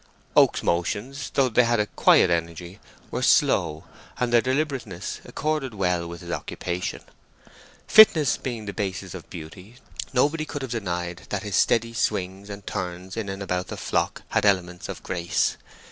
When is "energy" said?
2.31-2.79